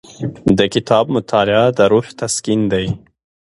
[0.57, 2.87] د کتاب مطالعه د روح تسکین دی.